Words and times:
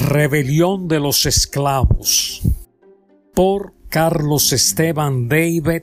Rebelión 0.00 0.86
de 0.86 1.00
los 1.00 1.26
esclavos 1.26 2.40
por 3.34 3.74
Carlos 3.88 4.52
Esteban 4.52 5.28
David 5.28 5.82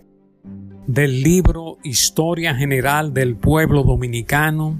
del 0.88 1.22
libro 1.22 1.80
Historia 1.84 2.56
General 2.56 3.14
del 3.14 3.36
Pueblo 3.36 3.84
Dominicano 3.84 4.80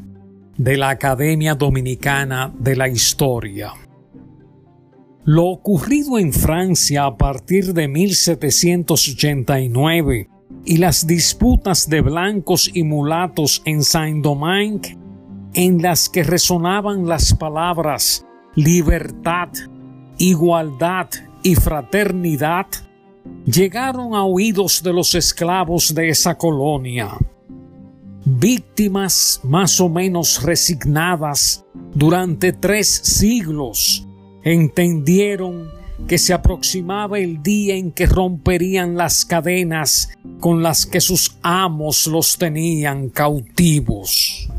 de 0.58 0.78
la 0.78 0.88
Academia 0.88 1.54
Dominicana 1.54 2.56
de 2.58 2.78
la 2.78 2.88
Historia. 2.88 3.74
Lo 5.26 5.48
ocurrido 5.48 6.18
en 6.18 6.32
Francia 6.32 7.04
a 7.04 7.18
partir 7.18 7.74
de 7.74 7.90
1789 7.90 10.30
y 10.64 10.78
las 10.78 11.06
disputas 11.06 11.90
de 11.90 12.00
blancos 12.00 12.72
y 12.74 12.84
mulatos 12.84 13.62
en 13.66 13.84
Saint-Domingue, 13.84 14.98
en 15.54 15.82
las 15.82 16.08
que 16.08 16.24
resonaban 16.24 17.06
las 17.06 17.34
palabras 17.34 18.25
libertad, 18.56 19.50
igualdad 20.18 21.10
y 21.44 21.56
fraternidad, 21.56 22.68
llegaron 23.46 24.16
a 24.16 24.24
oídos 24.24 24.82
de 24.82 24.94
los 24.94 25.14
esclavos 25.16 25.94
de 25.94 26.10
esa 26.10 26.38
colonia. 26.38 27.18
Víctimas 28.26 29.40
más 29.44 29.80
o 29.80 29.90
menos 29.90 30.42
resignadas 30.42 31.64
durante 31.94 32.54
tres 32.54 32.88
siglos, 32.88 34.08
entendieron 34.44 35.70
que 36.08 36.18
se 36.18 36.34
aproximaba 36.34 37.20
el 37.20 37.42
día 37.42 37.76
en 37.76 37.92
que 37.92 38.06
romperían 38.06 38.96
las 38.96 39.26
cadenas 39.26 40.10
con 40.40 40.62
las 40.62 40.86
que 40.86 41.02
sus 41.02 41.38
amos 41.42 42.08
los 42.08 42.38
tenían 42.38 43.10
cautivos. 43.10 44.50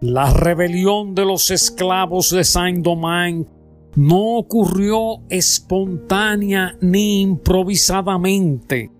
La 0.00 0.32
rebelión 0.32 1.16
de 1.16 1.24
los 1.24 1.50
esclavos 1.50 2.30
de 2.30 2.44
Saint-Domingue 2.44 3.48
no 3.96 4.36
ocurrió 4.36 5.24
espontánea 5.28 6.76
ni 6.80 7.20
improvisadamente, 7.20 8.92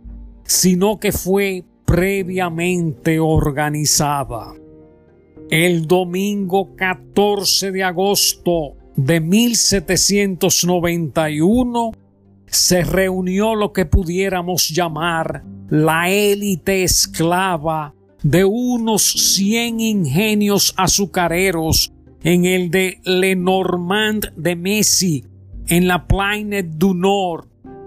sino 0.43 0.99
que 0.99 1.13
fue 1.13 1.65
previamente 1.85 3.21
organizada. 3.21 4.55
El 5.51 5.87
domingo 5.87 6.75
14 6.75 7.71
de 7.71 7.85
agosto 7.85 8.75
de 8.97 9.21
1791 9.21 11.93
se 12.47 12.83
reunió 12.83 13.55
lo 13.55 13.73
que 13.73 13.87
pudiéramos 13.87 14.71
llamar 14.71 15.45
la 15.69 16.11
élite 16.11 16.83
esclava 16.83 17.95
de 18.23 18.45
unos 18.45 19.35
100 19.35 19.81
ingenios 19.81 20.75
azucareros 20.77 21.93
en 22.23 22.45
el 22.45 22.71
de 22.71 23.01
Lenormand 23.05 24.33
de 24.37 24.57
Messi, 24.57 25.25
en 25.69 25.87
la 25.87 26.07
Plaine 26.07 26.63
du 26.63 26.95
Nord, 26.95 27.47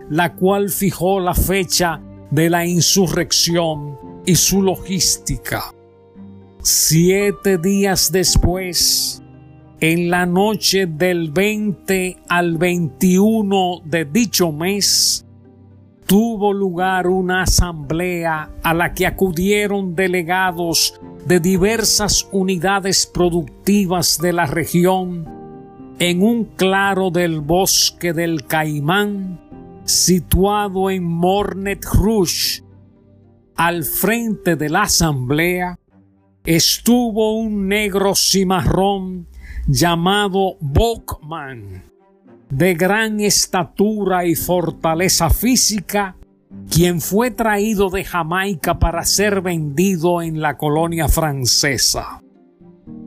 la 0.09 0.35
cual 0.35 0.69
fijó 0.69 1.19
la 1.19 1.33
fecha 1.33 2.01
de 2.31 2.49
la 2.49 2.65
insurrección 2.65 3.97
y 4.25 4.35
su 4.35 4.61
logística. 4.61 5.73
Siete 6.61 7.57
días 7.57 8.11
después, 8.11 9.21
en 9.79 10.09
la 10.09 10.25
noche 10.25 10.85
del 10.85 11.31
20 11.31 12.17
al 12.29 12.57
21 12.57 13.81
de 13.83 14.05
dicho 14.05 14.51
mes, 14.51 15.25
tuvo 16.11 16.51
lugar 16.51 17.07
una 17.07 17.43
asamblea 17.43 18.51
a 18.63 18.73
la 18.73 18.93
que 18.93 19.07
acudieron 19.07 19.95
delegados 19.95 20.99
de 21.25 21.39
diversas 21.39 22.27
unidades 22.33 23.05
productivas 23.05 24.17
de 24.17 24.33
la 24.33 24.45
región 24.45 25.25
en 25.99 26.21
un 26.21 26.43
claro 26.57 27.11
del 27.11 27.39
bosque 27.39 28.11
del 28.11 28.45
Caimán 28.45 29.39
situado 29.85 30.89
en 30.89 31.05
Mornet 31.05 31.85
Rouge. 31.85 32.61
Al 33.55 33.85
frente 33.85 34.57
de 34.57 34.67
la 34.67 34.81
asamblea 34.81 35.79
estuvo 36.43 37.39
un 37.39 37.69
negro 37.69 38.15
cimarrón 38.15 39.29
llamado 39.65 40.57
Bokman 40.59 41.85
de 42.51 42.73
gran 42.73 43.21
estatura 43.21 44.25
y 44.25 44.35
fortaleza 44.35 45.29
física, 45.29 46.17
quien 46.69 46.99
fue 46.99 47.31
traído 47.31 47.89
de 47.89 48.03
Jamaica 48.03 48.77
para 48.77 49.05
ser 49.05 49.41
vendido 49.41 50.21
en 50.21 50.41
la 50.41 50.57
colonia 50.57 51.07
francesa. 51.07 52.21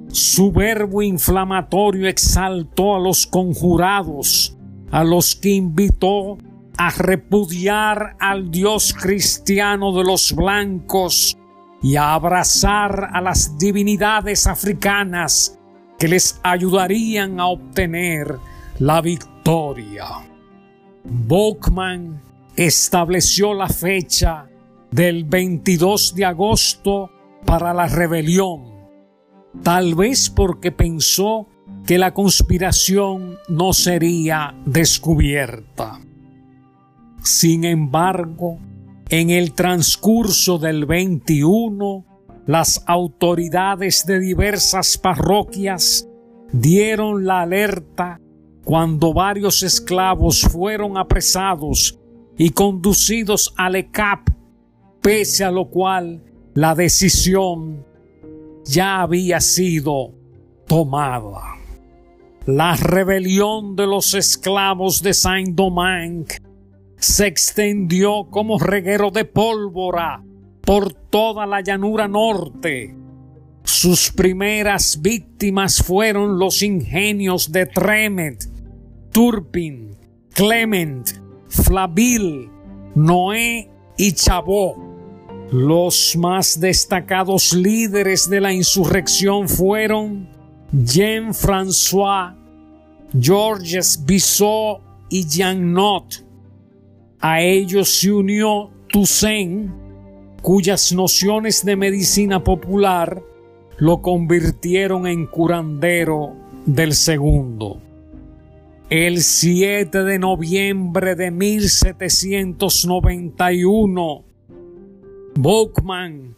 Su 0.09 0.50
verbo 0.50 1.03
inflamatorio 1.03 2.09
exaltó 2.09 2.97
a 2.97 2.99
los 2.99 3.27
conjurados, 3.27 4.56
a 4.91 5.04
los 5.04 5.34
que 5.34 5.50
invitó 5.50 6.38
a 6.78 6.91
repudiar 6.91 8.16
al 8.19 8.50
Dios 8.50 8.94
cristiano 8.94 9.93
de 9.93 10.04
los 10.04 10.34
blancos 10.34 11.37
y 11.83 11.97
a 11.97 12.15
abrazar 12.15 13.10
a 13.12 13.21
las 13.21 13.59
divinidades 13.59 14.47
africanas 14.47 15.59
que 15.99 16.09
les 16.09 16.41
ayudarían 16.43 17.41
a 17.41 17.47
obtener 17.47 18.38
la 18.78 19.00
victoria. 19.03 19.34
Bokman 21.05 22.22
estableció 22.56 23.53
la 23.53 23.69
fecha 23.69 24.49
del 24.91 25.25
22 25.25 26.15
de 26.15 26.25
agosto 26.25 27.10
para 27.44 27.75
la 27.75 27.87
rebelión, 27.87 28.72
tal 29.62 29.94
vez 29.97 30.31
porque 30.31 30.72
pensó 30.72 31.47
que 31.87 31.99
la 31.99 32.15
conspiración 32.15 33.37
no 33.49 33.75
sería 33.75 34.54
descubierta. 34.65 36.00
Sin 37.22 37.65
embargo, 37.65 38.59
en 39.10 39.28
el 39.28 39.53
transcurso 39.53 40.59
del 40.59 40.87
21, 40.87 42.06
las 42.47 42.83
autoridades 42.87 44.06
de 44.06 44.21
diversas 44.21 44.97
parroquias 44.97 46.09
dieron 46.50 47.27
la 47.27 47.43
alerta 47.43 48.21
cuando 48.74 49.14
varios 49.14 49.62
esclavos 49.62 50.40
fueron 50.40 50.98
apresados 50.98 51.96
y 52.36 52.50
conducidos 52.50 53.54
al 53.56 53.76
ECAP, 53.76 54.30
pese 55.00 55.44
a 55.44 55.52
lo 55.52 55.70
cual 55.70 56.24
la 56.54 56.74
decisión 56.74 57.86
ya 58.64 59.00
había 59.00 59.40
sido 59.40 60.10
tomada. 60.66 61.54
La 62.46 62.74
rebelión 62.74 63.76
de 63.76 63.86
los 63.86 64.12
esclavos 64.12 65.00
de 65.04 65.14
Saint-Domingue 65.14 66.42
se 66.96 67.28
extendió 67.28 68.26
como 68.28 68.58
reguero 68.58 69.12
de 69.12 69.24
pólvora 69.24 70.24
por 70.62 70.92
toda 70.92 71.46
la 71.46 71.60
llanura 71.60 72.08
norte. 72.08 72.92
Sus 73.62 74.10
primeras 74.10 75.00
víctimas 75.00 75.80
fueron 75.80 76.41
los 76.41 76.60
ingenios 76.60 77.52
de 77.52 77.66
Tremet, 77.66 78.52
Turpin, 79.14 79.97
Clement, 80.34 81.08
Flaville, 81.48 82.50
Noé 82.97 83.70
y 83.97 84.10
Chabot. 84.10 84.75
Los 85.52 86.16
más 86.16 86.58
destacados 86.58 87.53
líderes 87.53 88.28
de 88.28 88.41
la 88.41 88.53
insurrección 88.53 89.48
fueron 89.48 90.28
Jean-François, 90.72 92.34
Georges 93.16 94.04
Bissot 94.04 94.82
y 95.08 95.24
Jean 95.24 95.72
Not. 95.72 96.16
A 97.20 97.41
ellos 97.41 97.91
se 97.91 98.10
unió 98.10 98.72
Toussaint, 98.88 99.70
cuyas 100.42 100.92
nociones 100.92 101.64
de 101.64 101.76
medicina 101.76 102.42
popular 102.42 103.22
lo 103.76 104.03
convirtieron 104.03 105.06
en 105.06 105.28
curandero 105.28 106.34
del 106.66 106.94
segundo. 106.94 107.84
El 108.91 109.22
7 109.22 110.04
de 110.04 110.19
noviembre 110.19 111.15
de 111.15 111.31
1791, 111.31 114.25
Bokman 115.36 116.36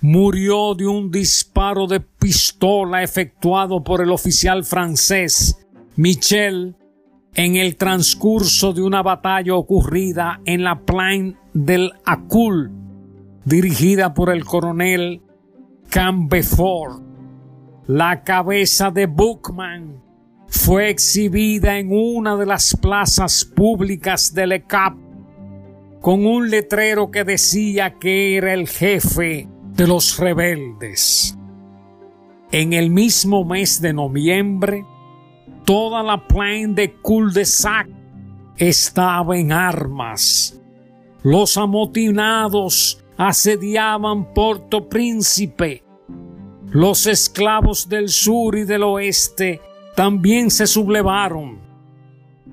murió 0.00 0.76
de 0.76 0.86
un 0.86 1.10
disparo 1.10 1.88
de 1.88 1.98
pistola 1.98 3.02
efectuado 3.02 3.82
por 3.82 4.00
el 4.00 4.12
oficial 4.12 4.64
francés 4.64 5.66
Michel 5.96 6.76
en 7.34 7.56
el 7.56 7.74
transcurso 7.74 8.72
de 8.72 8.82
una 8.82 9.02
batalla 9.02 9.56
ocurrida 9.56 10.40
en 10.44 10.62
la 10.62 10.82
plain 10.82 11.36
del 11.54 11.90
Acul, 12.04 12.70
dirigida 13.44 14.14
por 14.14 14.30
el 14.30 14.44
coronel 14.44 15.22
Cambefort. 15.90 17.02
La 17.88 18.22
cabeza 18.22 18.92
de 18.92 19.06
Bookman 19.06 20.07
fue 20.48 20.90
exhibida 20.90 21.78
en 21.78 21.92
una 21.92 22.36
de 22.36 22.46
las 22.46 22.76
plazas 22.76 23.44
públicas 23.44 24.34
de 24.34 24.46
Le 24.46 24.62
Cap 24.64 24.96
con 26.00 26.26
un 26.26 26.50
letrero 26.50 27.10
que 27.10 27.24
decía 27.24 27.94
que 27.98 28.36
era 28.36 28.54
el 28.54 28.68
jefe 28.68 29.48
de 29.74 29.86
los 29.86 30.18
rebeldes. 30.18 31.36
En 32.50 32.72
el 32.72 32.90
mismo 32.90 33.44
mes 33.44 33.80
de 33.80 33.92
noviembre, 33.92 34.84
Toda 35.68 36.02
la 36.02 36.26
plain 36.26 36.74
de 36.74 36.94
cul-de-sac 36.94 37.86
estaba 38.56 39.36
en 39.36 39.52
armas. 39.52 40.58
Los 41.22 41.58
amotinados 41.58 43.04
asediaban 43.18 44.32
Puerto 44.32 44.88
Príncipe. 44.88 45.84
Los 46.70 47.06
esclavos 47.06 47.86
del 47.86 48.08
sur 48.08 48.56
y 48.56 48.64
del 48.64 48.82
oeste 48.82 49.60
también 49.98 50.48
se 50.52 50.68
sublevaron. 50.68 51.58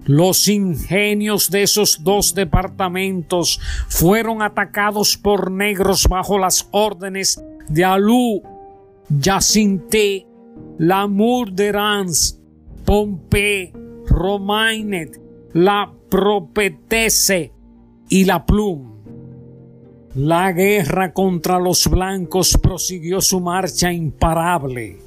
Los 0.05 0.47
ingenios 0.47 1.51
de 1.51 1.61
esos 1.61 2.03
dos 2.03 2.33
departamentos 2.33 3.61
fueron 3.87 4.41
atacados 4.41 5.15
por 5.15 5.51
negros 5.51 6.07
bajo 6.07 6.39
las 6.39 6.67
órdenes 6.71 7.39
de 7.69 7.85
Alou, 7.85 8.41
Jacinté, 9.21 10.25
Lamour 10.79 11.51
de 11.51 11.71
Rans, 11.71 12.41
Romainet, 14.07 15.21
La 15.53 15.93
Propetese 16.09 17.53
y 18.09 18.25
La 18.25 18.43
Plume. 18.43 18.89
La 20.15 20.51
guerra 20.51 21.13
contra 21.13 21.59
los 21.59 21.87
blancos 21.87 22.57
prosiguió 22.59 23.21
su 23.21 23.39
marcha 23.39 23.93
imparable. 23.93 25.04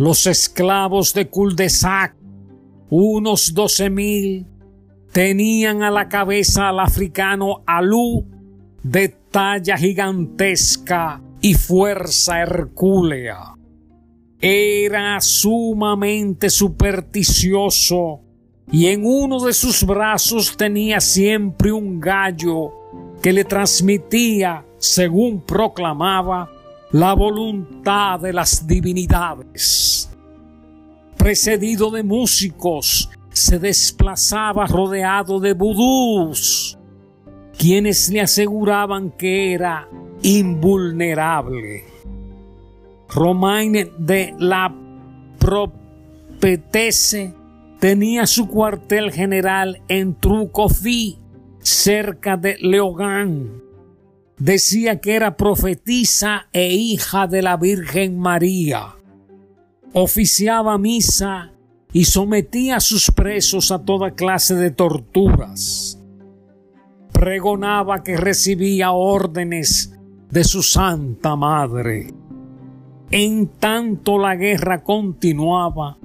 Los 0.00 0.26
esclavos 0.26 1.12
de 1.12 1.28
Cul-de-Sac 1.28 2.14
unos 2.88 3.52
doce 3.52 3.90
mil, 3.90 4.46
tenían 5.12 5.82
a 5.82 5.90
la 5.90 6.08
cabeza 6.08 6.70
al 6.70 6.80
africano 6.80 7.62
Alú 7.66 8.26
de 8.82 9.10
talla 9.30 9.76
gigantesca 9.76 11.20
y 11.42 11.52
fuerza 11.52 12.40
hercúlea. 12.40 13.54
Era 14.40 15.20
sumamente 15.20 16.48
supersticioso 16.48 18.22
y 18.72 18.86
en 18.86 19.04
uno 19.04 19.44
de 19.44 19.52
sus 19.52 19.84
brazos 19.84 20.56
tenía 20.56 21.02
siempre 21.02 21.72
un 21.72 22.00
gallo 22.00 22.72
que 23.20 23.34
le 23.34 23.44
transmitía, 23.44 24.64
según 24.78 25.42
proclamaba, 25.42 26.50
la 26.92 27.14
voluntad 27.14 28.20
de 28.20 28.32
las 28.32 28.66
divinidades 28.66 30.10
precedido 31.20 31.90
de 31.90 32.02
músicos, 32.02 33.10
se 33.28 33.58
desplazaba 33.58 34.66
rodeado 34.66 35.38
de 35.38 35.52
vudús, 35.52 36.78
quienes 37.58 38.08
le 38.08 38.22
aseguraban 38.22 39.10
que 39.10 39.52
era 39.52 39.86
invulnerable. 40.22 41.84
Romain 43.10 43.90
de 43.98 44.34
la 44.38 44.74
Propetese 45.38 47.34
tenía 47.78 48.26
su 48.26 48.48
cuartel 48.48 49.12
general 49.12 49.82
en 49.88 50.14
Trucofí, 50.14 51.18
cerca 51.58 52.38
de 52.38 52.56
Leogán. 52.60 53.62
Decía 54.40 55.00
que 55.00 55.14
era 55.14 55.36
profetisa 55.36 56.48
e 56.52 56.74
hija 56.74 57.28
de 57.28 57.42
la 57.42 57.56
Virgen 57.56 58.18
María 58.18 58.96
oficiaba 59.92 60.78
misa 60.78 61.52
y 61.92 62.04
sometía 62.04 62.76
a 62.76 62.80
sus 62.80 63.10
presos 63.10 63.72
a 63.72 63.84
toda 63.84 64.12
clase 64.12 64.54
de 64.54 64.70
torturas. 64.70 65.98
Pregonaba 67.12 68.02
que 68.02 68.16
recibía 68.16 68.92
órdenes 68.92 69.92
de 70.30 70.44
su 70.44 70.62
Santa 70.62 71.34
Madre. 71.34 72.14
En 73.10 73.48
tanto 73.48 74.18
la 74.18 74.36
guerra 74.36 74.84
continuaba, 74.84 75.98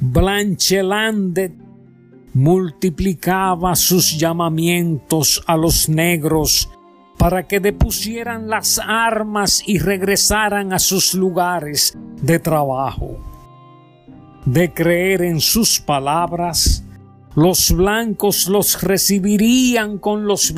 Blanchelandet 0.00 1.54
multiplicaba 2.34 3.74
sus 3.74 4.18
llamamientos 4.18 5.42
a 5.46 5.56
los 5.56 5.88
negros 5.88 6.70
para 7.18 7.48
que 7.48 7.58
depusieran 7.58 8.48
las 8.48 8.78
armas 8.78 9.62
y 9.66 9.80
regresaran 9.80 10.72
a 10.72 10.78
sus 10.78 11.14
lugares 11.14 11.98
de 12.22 12.38
trabajo. 12.38 13.18
De 14.46 14.72
creer 14.72 15.22
en 15.22 15.40
sus 15.40 15.80
palabras, 15.80 16.84
los 17.34 17.72
blancos 17.72 18.48
los 18.48 18.82
recibirían 18.82 19.98
con 19.98 20.26
los, 20.26 20.54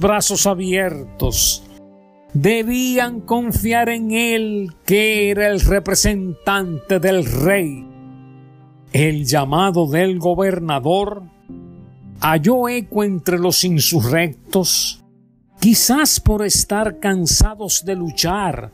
brazos 0.00 0.46
abiertos. 0.46 1.64
Debían 2.34 3.22
confiar 3.22 3.88
en 3.88 4.12
él 4.12 4.74
que 4.84 5.30
era 5.30 5.48
el 5.48 5.60
representante 5.60 7.00
del 7.00 7.24
rey. 7.24 7.86
El 8.92 9.24
llamado 9.24 9.86
del 9.86 10.18
gobernador 10.18 11.22
halló 12.20 12.68
eco 12.68 13.02
entre 13.02 13.38
los 13.38 13.64
insurrectos 13.64 15.04
quizás 15.60 16.20
por 16.20 16.44
estar 16.44 16.98
cansados 16.98 17.84
de 17.84 17.96
luchar 17.96 18.72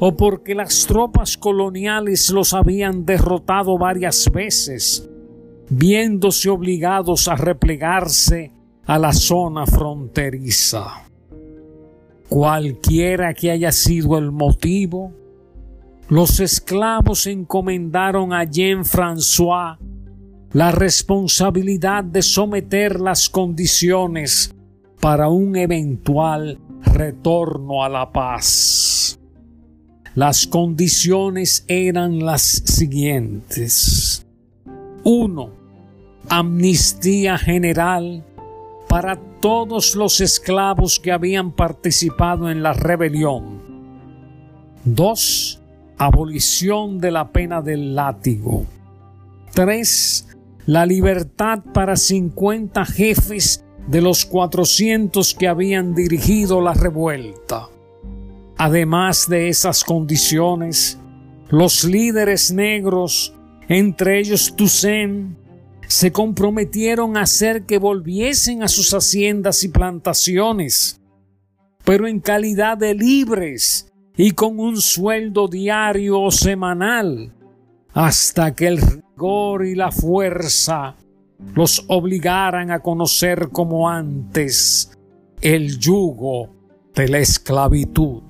o 0.00 0.16
porque 0.16 0.54
las 0.54 0.86
tropas 0.86 1.36
coloniales 1.36 2.30
los 2.30 2.54
habían 2.54 3.04
derrotado 3.04 3.76
varias 3.78 4.30
veces, 4.30 5.08
viéndose 5.70 6.48
obligados 6.50 7.26
a 7.28 7.34
replegarse 7.34 8.52
a 8.86 8.98
la 8.98 9.12
zona 9.12 9.66
fronteriza. 9.66 11.04
Cualquiera 12.28 13.34
que 13.34 13.50
haya 13.50 13.72
sido 13.72 14.18
el 14.18 14.30
motivo, 14.30 15.12
los 16.08 16.40
esclavos 16.40 17.26
encomendaron 17.26 18.32
a 18.32 18.44
Jean-François 18.44 19.78
la 20.52 20.70
responsabilidad 20.70 22.04
de 22.04 22.22
someter 22.22 23.00
las 23.00 23.28
condiciones 23.28 24.54
para 25.00 25.28
un 25.28 25.56
eventual 25.56 26.58
retorno 26.82 27.84
a 27.84 27.88
la 27.88 28.12
paz. 28.12 29.18
Las 30.14 30.46
condiciones 30.46 31.64
eran 31.68 32.24
las 32.24 32.42
siguientes. 32.42 34.26
1. 35.04 35.50
Amnistía 36.28 37.38
general 37.38 38.24
para 38.88 39.16
todos 39.40 39.94
los 39.94 40.20
esclavos 40.20 40.98
que 40.98 41.12
habían 41.12 41.52
participado 41.52 42.50
en 42.50 42.62
la 42.62 42.72
rebelión. 42.72 43.60
2. 44.84 45.62
Abolición 45.98 46.98
de 46.98 47.10
la 47.10 47.30
pena 47.30 47.62
del 47.62 47.94
látigo. 47.94 48.66
3. 49.54 50.36
La 50.66 50.84
libertad 50.84 51.60
para 51.72 51.96
50 51.96 52.84
jefes 52.86 53.64
de 53.88 54.02
los 54.02 54.26
400 54.26 55.34
que 55.34 55.48
habían 55.48 55.94
dirigido 55.94 56.60
la 56.60 56.74
revuelta. 56.74 57.68
Además 58.58 59.28
de 59.28 59.48
esas 59.48 59.82
condiciones, 59.82 60.98
los 61.48 61.84
líderes 61.84 62.52
negros, 62.52 63.34
entre 63.68 64.18
ellos 64.18 64.54
Toussaint, 64.54 65.38
se 65.86 66.12
comprometieron 66.12 67.16
a 67.16 67.22
hacer 67.22 67.64
que 67.64 67.78
volviesen 67.78 68.62
a 68.62 68.68
sus 68.68 68.92
haciendas 68.92 69.64
y 69.64 69.68
plantaciones, 69.68 71.00
pero 71.84 72.06
en 72.06 72.20
calidad 72.20 72.76
de 72.76 72.94
libres 72.94 73.90
y 74.18 74.32
con 74.32 74.60
un 74.60 74.76
sueldo 74.82 75.48
diario 75.48 76.20
o 76.20 76.30
semanal, 76.30 77.32
hasta 77.94 78.54
que 78.54 78.66
el 78.66 78.78
rigor 78.82 79.64
y 79.64 79.74
la 79.74 79.90
fuerza 79.90 80.96
los 81.54 81.84
obligaran 81.88 82.70
a 82.70 82.80
conocer 82.80 83.48
como 83.50 83.88
antes 83.88 84.92
el 85.40 85.78
yugo 85.78 86.50
de 86.94 87.08
la 87.08 87.18
esclavitud. 87.18 88.22